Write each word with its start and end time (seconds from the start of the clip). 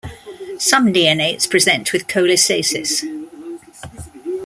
Some 0.57 0.87
neonates 0.87 1.47
present 1.47 1.93
with 1.93 2.07
cholestasis. 2.07 3.03